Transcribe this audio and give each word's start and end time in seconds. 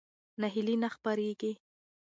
ناهیلي 0.41 0.75
نه 0.83 0.89
خپرېږي. 0.95 1.51